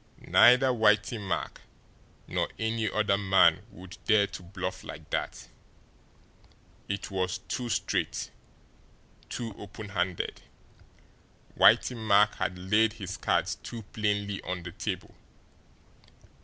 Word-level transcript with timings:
Neither 0.25 0.69
Whitey 0.69 1.19
Mack 1.21 1.61
nor 2.27 2.49
any 2.57 2.89
other 2.89 3.19
man 3.19 3.61
would 3.69 3.99
dare 4.07 4.25
to 4.25 4.41
bluff 4.41 4.83
like 4.83 5.07
that. 5.11 5.47
It 6.89 7.11
was 7.11 7.37
too 7.47 7.69
straight, 7.69 8.31
too 9.29 9.53
open 9.59 9.89
handed, 9.89 10.41
Whitey 11.55 11.95
Mack 11.95 12.33
had 12.37 12.57
laid 12.57 12.93
his 12.93 13.15
cards 13.15 13.59
too 13.61 13.83
plainly 13.93 14.41
on 14.41 14.63
the 14.63 14.71
table. 14.71 15.13